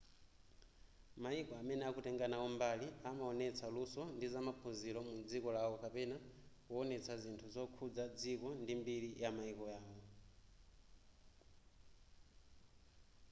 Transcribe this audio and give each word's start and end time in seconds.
mayiko 1.23 1.53
amene 1.61 1.83
akutenga 1.85 2.25
nawo 2.29 2.47
mbali 2.55 2.87
amaonetsa 3.09 3.65
luso 3.75 4.01
ndi 4.15 4.25
zamaphunziro 4.33 4.99
mu 5.09 5.15
dziko 5.29 5.47
lawo 5.57 5.75
kapena 5.83 6.15
kuwonetsa 6.65 7.13
zinthu 7.23 7.45
zokhudza 7.55 8.03
dziko 8.19 8.47
ndi 8.61 8.73
mbiri 8.81 9.09
yamayiko 9.23 9.63
yawo 9.73 9.95